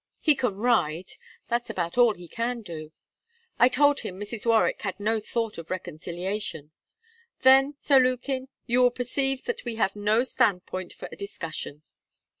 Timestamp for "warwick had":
4.47-4.99